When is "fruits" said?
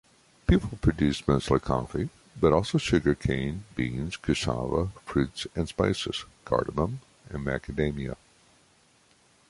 5.05-5.45